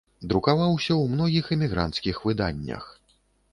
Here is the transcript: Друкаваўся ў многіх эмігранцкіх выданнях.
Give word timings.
Друкаваўся 0.29 0.91
ў 1.01 1.11
многіх 1.13 1.51
эмігранцкіх 1.57 2.25
выданнях. 2.31 2.83